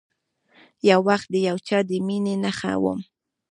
یو 0.89 0.99
وخت 1.09 1.27
د 1.31 1.35
یو 1.47 1.57
چا 1.67 1.79
د 1.89 1.91
میینې 2.07 2.35
نښه 2.43 2.73
وم 2.83 2.99